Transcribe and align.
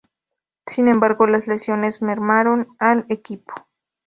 Sin 0.65 0.87
embargo, 0.87 1.27
las 1.27 1.45
lesiones 1.45 2.01
mermaron 2.01 2.69
al 2.79 3.05
equipo. 3.09 3.53